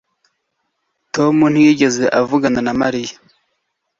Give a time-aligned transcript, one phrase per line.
[1.15, 3.15] Tom ntiyigeze avugana na Mariya